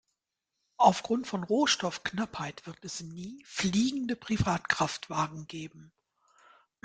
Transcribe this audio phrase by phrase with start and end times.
[0.77, 5.93] Aufgrund von Rohstoffknappheit wird es nie fliegende Privatkraftwagen geben.